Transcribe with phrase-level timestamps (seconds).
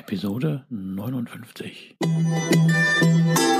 [0.00, 3.59] Episode 59.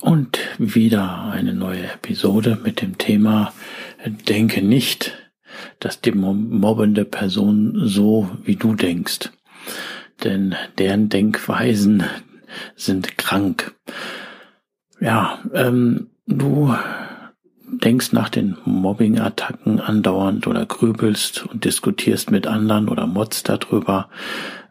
[0.00, 3.52] Und wieder eine neue Episode mit dem Thema
[4.28, 5.12] Denke nicht,
[5.78, 9.30] dass die mobbende Person so wie du denkst.
[10.24, 12.02] Denn deren Denkweisen
[12.76, 13.74] sind krank.
[15.00, 16.74] Ja, ähm, du
[17.70, 24.08] denkst nach den Mobbing-Attacken andauernd oder grübelst und diskutierst mit anderen oder motzt darüber,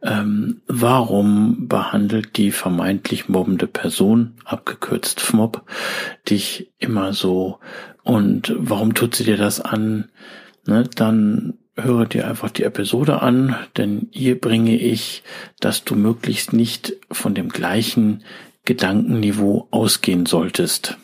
[0.02, 5.64] ähm, warum behandelt die vermeintlich mobbende Person, abgekürzt FMOB,
[6.30, 7.60] dich immer so
[8.04, 10.10] und warum tut sie dir das an?
[10.66, 15.24] Ne, dann höre dir einfach die Episode an, denn hier bringe ich,
[15.60, 18.24] dass du möglichst nicht von dem gleichen
[18.66, 20.98] Gedankenniveau ausgehen solltest.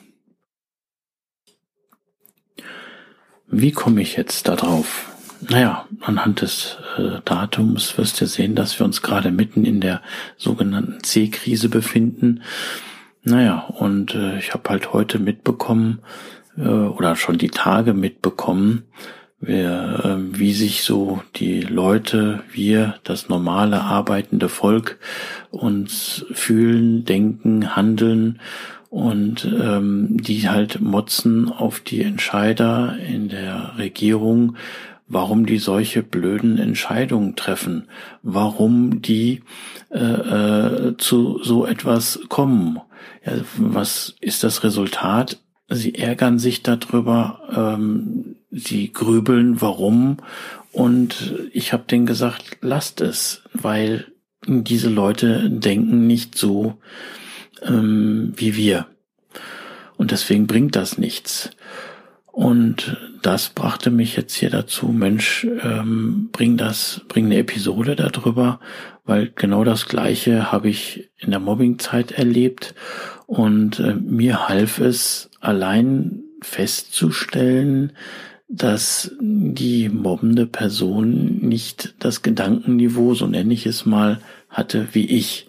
[3.47, 5.14] Wie komme ich jetzt darauf?
[5.49, 10.01] Naja, anhand des äh, Datums wirst du sehen, dass wir uns gerade mitten in der
[10.37, 12.41] sogenannten C-Krise befinden.
[13.23, 15.99] Naja, und äh, ich habe halt heute mitbekommen,
[16.57, 18.83] äh, oder schon die Tage mitbekommen,
[19.39, 24.97] wer, äh, wie sich so die Leute, wir, das normale arbeitende Volk
[25.51, 28.39] uns fühlen, denken, handeln
[28.89, 34.55] und ähm, die halt motzen auf die Entscheider in der Regierung,
[35.07, 37.87] warum die solche blöden Entscheidungen treffen,
[38.23, 39.43] warum die
[39.89, 42.79] äh, äh, zu so etwas kommen.
[43.25, 45.39] Ja, was ist das Resultat?
[45.67, 50.17] Sie ärgern sich darüber, ähm, sie grübeln, warum.
[50.71, 54.05] Und ich habe denen gesagt, lasst es, weil
[54.47, 56.77] diese Leute denken nicht so,
[57.63, 58.87] ähm, wie wir.
[59.97, 61.51] Und deswegen bringt das nichts.
[62.35, 68.59] Und das brachte mich jetzt hier dazu, Mensch, ähm, bring das, bring eine Episode darüber,
[69.05, 72.75] weil genau das Gleiche habe ich in der Mobbingzeit erlebt
[73.25, 77.93] und äh, mir half es allein festzustellen,
[78.49, 84.19] dass die mobbende Person nicht das Gedankenniveau, so nenne ich es mal,
[84.49, 85.47] hatte wie ich.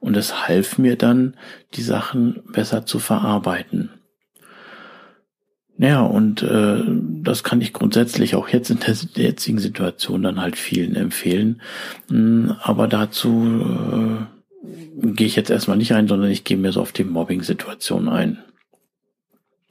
[0.00, 1.36] Und es half mir dann,
[1.74, 3.90] die Sachen besser zu verarbeiten.
[5.78, 6.82] Ja, und äh,
[7.22, 11.60] das kann ich grundsätzlich auch jetzt in der jetzigen Situation dann halt vielen empfehlen.
[12.08, 14.26] Hm, aber dazu
[15.02, 18.08] äh, gehe ich jetzt erstmal nicht ein, sondern ich gehe mir so auf die Mobbing-Situation
[18.08, 18.38] ein.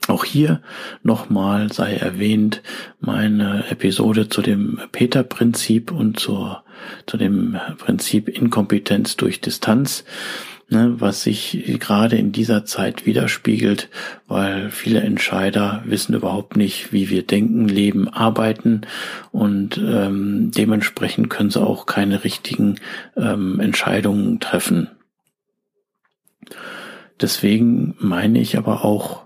[0.07, 0.61] Auch hier
[1.01, 2.61] nochmal sei erwähnt
[2.99, 6.63] meine Episode zu dem Peter-Prinzip und zur,
[7.07, 10.05] zu dem Prinzip Inkompetenz durch Distanz,
[10.69, 13.89] ne, was sich gerade in dieser Zeit widerspiegelt,
[14.27, 18.81] weil viele Entscheider wissen überhaupt nicht, wie wir denken, leben, arbeiten
[19.31, 22.79] und ähm, dementsprechend können sie auch keine richtigen
[23.15, 24.89] ähm, Entscheidungen treffen.
[27.21, 29.24] Deswegen meine ich aber auch,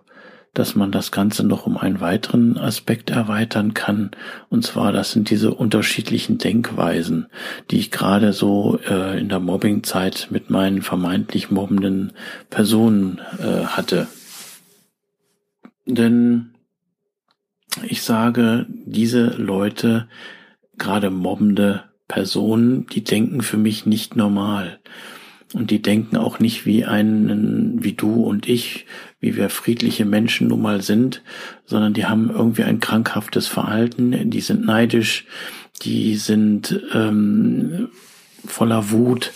[0.53, 4.11] dass man das Ganze noch um einen weiteren Aspekt erweitern kann.
[4.49, 7.27] Und zwar, das sind diese unterschiedlichen Denkweisen,
[7.71, 12.13] die ich gerade so äh, in der Mobbingzeit mit meinen vermeintlich mobbenden
[12.49, 14.07] Personen äh, hatte.
[15.85, 16.51] Denn
[17.83, 20.07] ich sage, diese Leute,
[20.77, 24.79] gerade mobbende Personen, die denken für mich nicht normal.
[25.53, 28.85] Und die denken auch nicht wie einen, wie du und ich,
[29.19, 31.21] wie wir friedliche Menschen nun mal sind,
[31.65, 35.25] sondern die haben irgendwie ein krankhaftes Verhalten, die sind neidisch,
[35.83, 37.89] die sind ähm,
[38.45, 39.31] voller Wut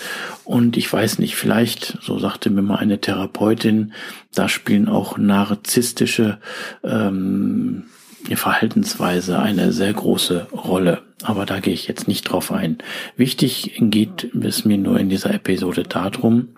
[0.45, 3.93] und ich weiß nicht, vielleicht, so sagte mir mal eine Therapeutin,
[4.33, 6.39] da spielen auch narzisstische
[6.83, 7.85] ähm,
[8.33, 11.01] Verhaltensweise eine sehr große Rolle.
[11.23, 12.77] Aber da gehe ich jetzt nicht drauf ein.
[13.15, 16.49] Wichtig geht es mir nur in dieser Episode darum,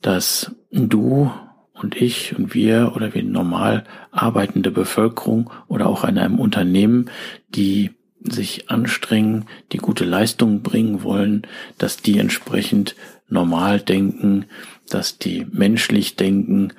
[0.00, 1.30] dass du
[1.80, 7.10] und ich und wir oder wie normal arbeitende Bevölkerung oder auch in einem Unternehmen,
[7.50, 7.90] die
[8.20, 11.42] sich anstrengen, die gute Leistungen bringen wollen,
[11.78, 12.96] dass die entsprechend
[13.28, 14.46] normal denken,
[14.88, 16.72] dass die menschlich denken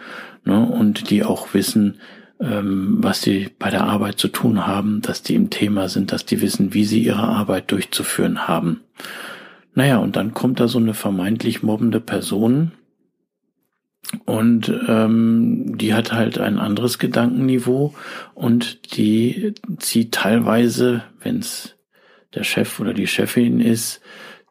[0.43, 1.99] ne, und die auch wissen,
[2.39, 6.25] ähm, was sie bei der Arbeit zu tun haben, dass die im Thema sind, dass
[6.25, 8.81] die wissen, wie sie ihre Arbeit durchzuführen haben.
[9.75, 12.71] Naja, und dann kommt da so eine vermeintlich mobbende Person
[14.25, 17.93] und ähm, die hat halt ein anderes Gedankenniveau
[18.33, 21.75] und die zieht teilweise, wenn es
[22.33, 24.01] der Chef oder die Chefin ist,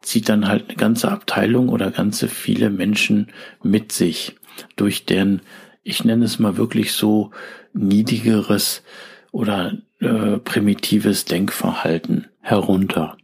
[0.01, 3.29] zieht dann halt eine ganze Abteilung oder ganze viele Menschen
[3.63, 4.37] mit sich
[4.77, 5.43] durch deren,
[5.83, 7.33] ich nenne es mal wirklich so,
[7.73, 8.83] niedrigeres
[9.33, 13.17] oder äh, primitives Denkverhalten herunter.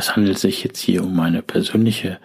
[0.00, 2.20] Es handelt sich jetzt hier um meine persönliche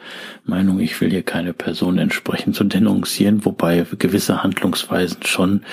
[0.45, 0.79] Meinung.
[0.79, 5.63] Ich will hier keine Person entsprechend zu denunzieren, wobei gewisse Handlungsweisen schon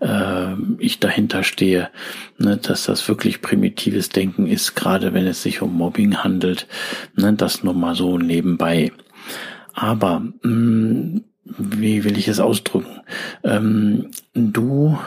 [0.00, 1.90] äh, ich dahinter stehe,
[2.38, 6.66] ne, dass das wirklich primitives Denken ist, gerade wenn es sich um Mobbing handelt.
[7.14, 8.90] Ne, das nur mal so nebenbei.
[9.74, 13.02] Aber mh, mm, wie will ich es ausdrücken?
[13.44, 14.98] Ähm, du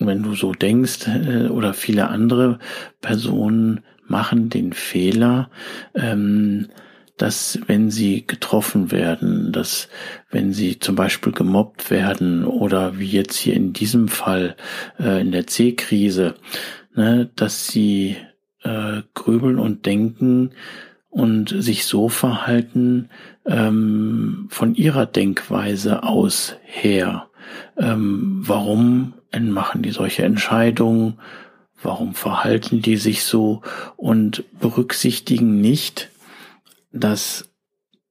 [0.00, 2.58] wenn du so denkst, äh, oder viele andere
[3.02, 5.50] Personen machen den Fehler,
[5.94, 6.68] ähm,
[7.16, 9.88] dass wenn sie getroffen werden, dass
[10.30, 14.56] wenn sie zum Beispiel gemobbt werden oder wie jetzt hier in diesem Fall
[14.98, 16.34] äh, in der C-Krise,
[16.94, 18.16] ne, dass sie
[18.62, 20.52] äh, grübeln und denken
[21.10, 23.10] und sich so verhalten
[23.44, 27.28] ähm, von ihrer Denkweise aus her.
[27.76, 31.18] Ähm, warum machen die solche Entscheidungen?
[31.82, 33.62] Warum verhalten die sich so
[33.96, 36.10] und berücksichtigen nicht,
[36.92, 37.48] dass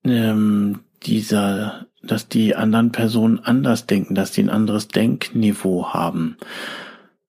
[0.03, 6.37] ähm, dieser, dass die anderen Personen anders denken, dass die ein anderes Denkniveau haben.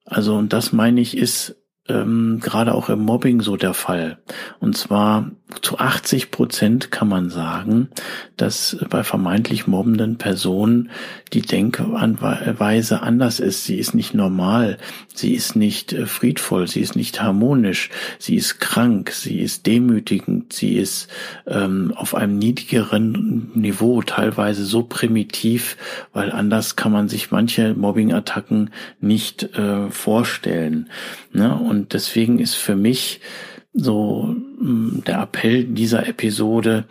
[0.05, 1.57] Also und das meine ich ist
[1.89, 4.19] ähm, gerade auch im Mobbing so der Fall.
[4.61, 5.31] Und zwar
[5.63, 7.89] zu 80 Prozent kann man sagen,
[8.37, 10.91] dass bei vermeintlich mobbenden Personen
[11.33, 13.65] die Denkweise anders ist.
[13.65, 14.79] Sie ist nicht normal,
[15.13, 20.53] sie ist nicht äh, friedvoll, sie ist nicht harmonisch, sie ist krank, sie ist demütigend,
[20.53, 21.09] sie ist
[21.47, 25.77] ähm, auf einem niedrigeren Niveau, teilweise so primitiv,
[26.13, 30.89] weil anders kann man sich manche Mobbing-Attacken nicht äh, vorstellen.
[31.33, 31.55] Ne?
[31.55, 33.21] Und deswegen ist für mich
[33.73, 36.87] so mm, der Appell dieser Episode,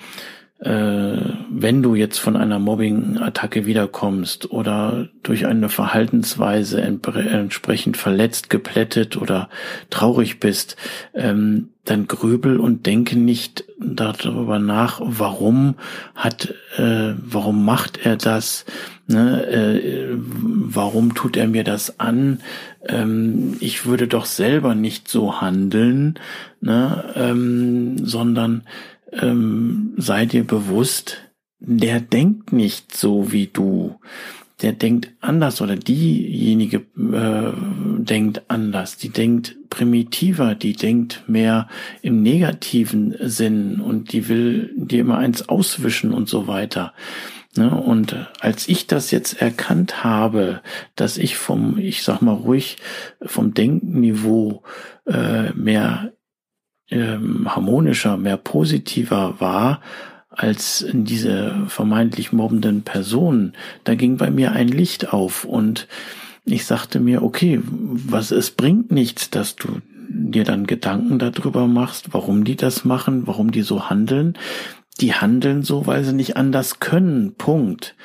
[0.60, 1.18] äh,
[1.50, 9.50] wenn du jetzt von einer Mobbing-Attacke wiederkommst oder durch eine Verhaltensweise entsprechend verletzt, geplättet oder
[9.90, 10.76] traurig bist,
[11.14, 15.76] ähm, dann grübel und denke nicht darüber nach, warum
[16.16, 18.66] hat, äh, warum macht er das,
[19.08, 22.40] ne, äh, warum tut er mir das an,
[22.88, 26.20] ähm, ich würde doch selber nicht so handeln,
[26.62, 28.64] ne, ähm, sondern
[29.12, 31.18] ähm, sei dir bewusst,
[31.60, 34.00] der denkt nicht so wie du.
[34.62, 37.54] Der denkt anders oder diejenige äh,
[38.04, 38.98] denkt anders.
[38.98, 41.70] Die denkt primitiver, die denkt mehr
[42.02, 46.94] im negativen Sinn und die will dir immer eins auswischen und so weiter.
[47.56, 47.70] Ne?
[47.74, 50.62] Und als ich das jetzt erkannt habe,
[50.96, 52.78] dass ich vom, ich sag mal ruhig,
[53.22, 54.64] vom Denkniveau
[55.06, 56.14] äh, mehr
[56.92, 59.82] ähm, harmonischer, mehr positiver war
[60.30, 65.88] als diese vermeintlich mobbenden Personen, da ging bei mir ein Licht auf und
[66.46, 72.14] ich sagte mir, okay, was es bringt nichts, dass du dir dann Gedanken darüber machst,
[72.14, 74.38] warum die das machen, warum die so handeln.
[75.00, 77.36] Die handeln so, weil sie nicht anders können.
[77.36, 77.96] Punkt.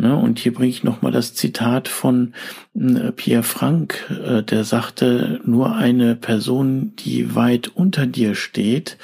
[0.00, 0.16] Ne?
[0.16, 2.32] Und hier bringe ich nochmal das Zitat von
[2.74, 8.96] äh, Pierre Frank, äh, der sagte, nur eine Person, die weit unter dir steht,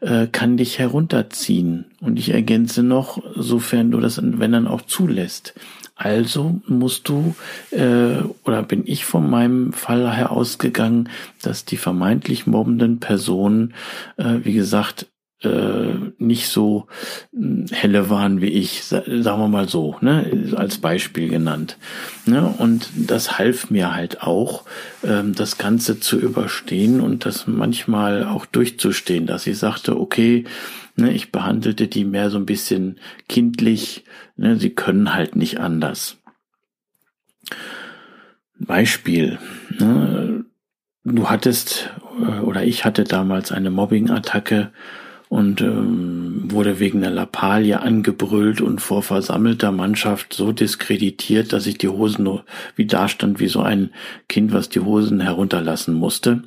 [0.00, 1.86] äh, kann dich herunterziehen.
[2.00, 5.54] Und ich ergänze noch, sofern du das, wenn dann auch zulässt.
[5.94, 7.34] Also musst du,
[7.70, 11.08] äh, oder bin ich von meinem Fall her ausgegangen,
[11.40, 13.72] dass die vermeintlich mobbenden Personen,
[14.18, 15.06] äh, wie gesagt,
[15.44, 16.86] äh, nicht so
[17.32, 21.76] hm, helle waren wie ich, sagen wir mal so, ne, als Beispiel genannt.
[22.26, 24.64] Ne, und das half mir halt auch,
[25.04, 30.44] ähm, das Ganze zu überstehen und das manchmal auch durchzustehen, dass ich sagte, okay,
[30.96, 34.04] ne, ich behandelte die mehr so ein bisschen kindlich,
[34.36, 36.16] ne, sie können halt nicht anders.
[38.58, 39.38] Beispiel,
[39.78, 40.44] ne,
[41.04, 44.72] du hattest äh, oder ich hatte damals eine Mobbing-Attacke
[45.32, 51.78] und ähm, wurde wegen einer Lappalie angebrüllt und vor versammelter Mannschaft so diskreditiert, dass ich
[51.78, 52.44] die Hosen nur
[52.76, 53.92] wie dastand wie so ein
[54.28, 56.42] Kind, was die Hosen herunterlassen musste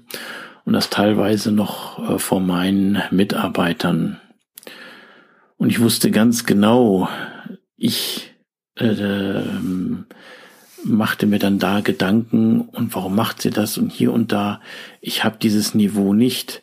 [0.65, 4.21] und das teilweise noch äh, vor meinen Mitarbeitern.
[5.57, 7.09] Und ich wusste ganz genau,
[7.77, 8.35] ich
[8.77, 10.05] äh, ähm,
[10.83, 14.61] machte mir dann da Gedanken und warum macht sie das und hier und da.
[15.01, 16.61] Ich habe dieses Niveau nicht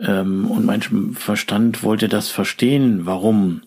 [0.00, 0.82] ähm, und mein
[1.14, 3.62] Verstand wollte das verstehen, warum.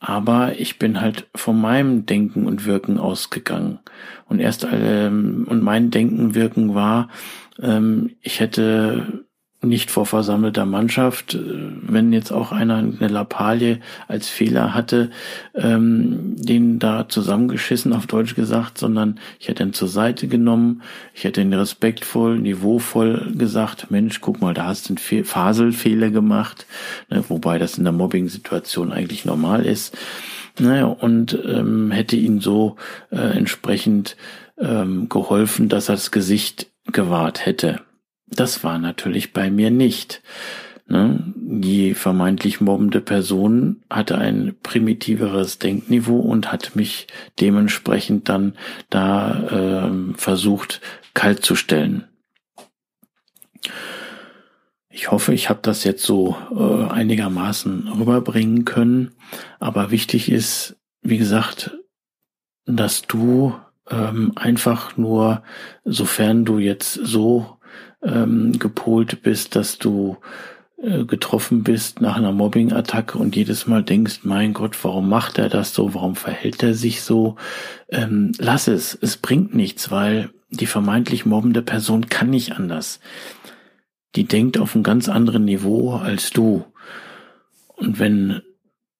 [0.00, 3.78] Aber ich bin halt von meinem Denken und Wirken ausgegangen.
[4.28, 7.08] Und erst ähm, und mein Denken, Wirken war,
[7.60, 9.24] ähm, ich hätte
[9.62, 11.34] nicht vor versammelter Mannschaft.
[11.34, 11.40] Äh,
[11.82, 15.10] wenn jetzt auch einer eine Lappalie als Fehler hatte,
[15.54, 20.82] ähm, den da zusammengeschissen auf Deutsch gesagt, sondern ich hätte ihn zur Seite genommen,
[21.14, 26.66] ich hätte ihn respektvoll, niveauvoll gesagt, Mensch, guck mal, da hast du einen Faselfehler gemacht,
[27.08, 29.96] ne, wobei das in der Mobbing-Situation eigentlich normal ist.
[30.58, 32.76] Naja, und ähm, hätte ihn so
[33.10, 34.16] äh, entsprechend
[34.58, 37.80] ähm, geholfen, dass er das Gesicht gewahrt hätte.
[38.34, 40.22] Das war natürlich bei mir nicht.
[40.86, 41.32] Ne?
[41.36, 47.06] Die vermeintlich mobbende Person hatte ein primitiveres Denkniveau und hat mich
[47.40, 48.54] dementsprechend dann
[48.90, 50.80] da äh, versucht
[51.14, 52.08] kalt zu stellen.
[54.90, 59.12] Ich hoffe, ich habe das jetzt so äh, einigermaßen rüberbringen können.
[59.58, 61.78] Aber wichtig ist, wie gesagt,
[62.66, 63.54] dass du
[63.90, 65.42] ähm, einfach nur,
[65.84, 67.58] sofern du jetzt so
[68.02, 70.16] ähm, gepolt bist, dass du
[70.82, 75.48] äh, getroffen bist nach einer Mobbing-Attacke und jedes Mal denkst, mein Gott, warum macht er
[75.48, 77.36] das so, warum verhält er sich so?
[77.88, 83.00] Ähm, lass es, es bringt nichts, weil die vermeintlich mobbende Person kann nicht anders.
[84.16, 86.64] Die denkt auf einem ganz anderen Niveau als du.
[87.76, 88.42] Und wenn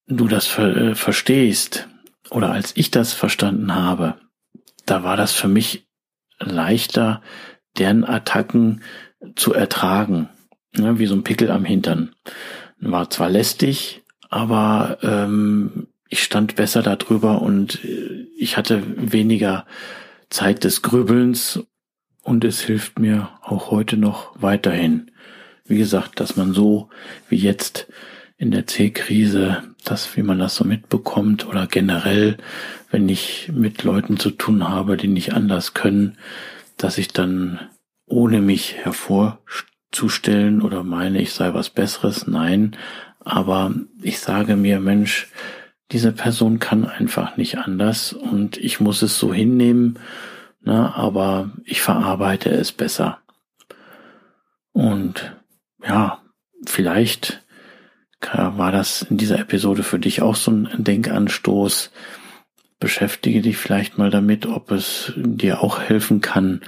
[0.07, 1.89] du das ver äh, verstehst,
[2.31, 4.15] oder als ich das verstanden habe,
[4.87, 5.87] da war das für mich
[6.39, 7.23] leichter,
[7.79, 8.83] deren Attacken
[9.37, 10.29] zu ertragen,
[10.77, 12.15] ne, wie so ein Pickel am Hintern.
[12.81, 19.67] War zwar lästig, aber ähm, ich stand besser darüber und äh, ich hatte weniger
[20.31, 21.61] Zeit des Grübelns
[22.23, 25.11] und es hilft mir auch heute noch weiterhin.
[25.65, 26.89] Wie gesagt, dass man so
[27.29, 27.87] wie jetzt
[28.37, 32.37] in der C-Krise, das, wie man das so mitbekommt oder generell,
[32.91, 36.19] wenn ich mit Leuten zu tun habe, die nicht anders können,
[36.83, 37.61] dass ich dann
[38.07, 42.77] ohne mich hervorzustellen oder meine, ich sei was Besseres, nein,
[43.21, 45.29] aber ich sage mir, Mensch,
[45.93, 49.99] diese Person kann einfach nicht anders und ich muss es so hinnehmen,
[50.61, 53.19] na, aber ich verarbeite es besser.
[54.73, 55.37] Und
[55.87, 56.23] ja,
[56.67, 57.43] vielleicht
[58.33, 61.91] war das in dieser Episode für dich auch so ein Denkanstoß,
[62.83, 66.63] beschäftige dich vielleicht mal damit, ob es dir auch helfen kann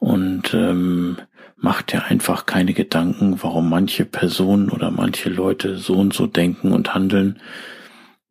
[0.00, 1.18] und ähm,
[1.56, 6.72] mach dir einfach keine Gedanken, warum manche Personen oder manche Leute so und so denken
[6.72, 7.38] und handeln.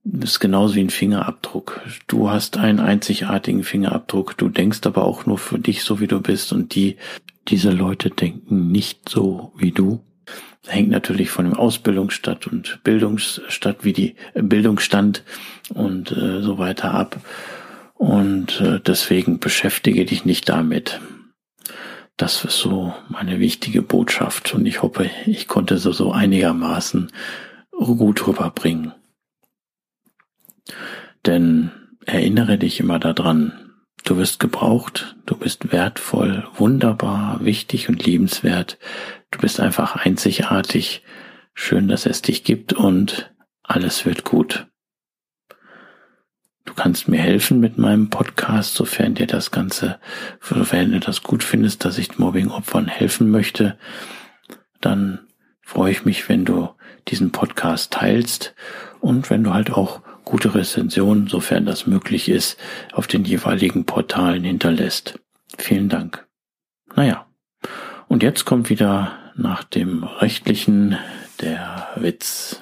[0.03, 1.79] Das ist genauso wie ein Fingerabdruck.
[2.07, 6.19] Du hast einen einzigartigen Fingerabdruck, du denkst aber auch nur für dich so, wie du
[6.19, 6.97] bist und die,
[7.47, 10.03] diese Leute denken nicht so wie du
[10.67, 15.23] hängt natürlich von dem Ausbildungsstadt und Bildungsstadt wie die Bildungsstand
[15.73, 17.17] und äh, so weiter ab.
[17.95, 20.99] Und äh, deswegen beschäftige dich nicht damit.
[22.17, 27.11] Das ist so meine wichtige Botschaft und ich hoffe, ich konnte so, so einigermaßen
[27.71, 28.93] gut rüberbringen.
[31.25, 31.71] Denn
[32.05, 33.53] erinnere dich immer daran,
[34.03, 38.77] du wirst gebraucht, du bist wertvoll, wunderbar, wichtig und liebenswert,
[39.31, 41.03] Du bist einfach einzigartig.
[41.53, 43.33] Schön, dass es dich gibt und
[43.63, 44.67] alles wird gut.
[46.65, 49.99] Du kannst mir helfen mit meinem Podcast, sofern dir das Ganze,
[50.41, 53.77] sofern du das gut findest, dass ich Mobbing-Opfern helfen möchte.
[54.79, 55.27] Dann
[55.61, 56.69] freue ich mich, wenn du
[57.07, 58.53] diesen Podcast teilst
[58.99, 62.57] und wenn du halt auch gute Rezensionen, sofern das möglich ist,
[62.93, 65.19] auf den jeweiligen Portalen hinterlässt.
[65.57, 66.27] Vielen Dank.
[66.95, 67.30] Naja.
[68.11, 70.97] Und jetzt kommt wieder nach dem rechtlichen
[71.39, 72.61] der Witz.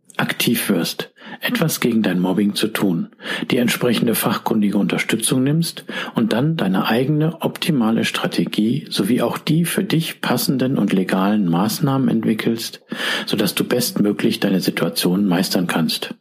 [0.17, 3.09] aktiv wirst, etwas gegen dein Mobbing zu tun,
[3.49, 9.83] die entsprechende fachkundige Unterstützung nimmst und dann deine eigene optimale Strategie sowie auch die für
[9.83, 12.81] dich passenden und legalen Maßnahmen entwickelst,
[13.25, 16.15] sodass du bestmöglich deine Situation meistern kannst.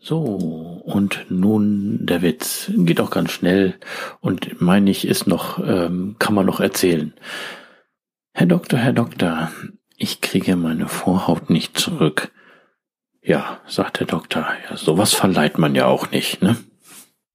[0.00, 2.70] So, und nun der Witz.
[2.76, 3.74] Geht auch ganz schnell
[4.20, 7.14] und meine ich, ist noch, ähm, kann man noch erzählen.
[8.34, 9.50] Herr Doktor, Herr Doktor,
[10.04, 12.30] ich kriege meine Vorhaut nicht zurück.
[13.22, 16.58] Ja, sagt der Doktor, ja, sowas verleiht man ja auch nicht, ne?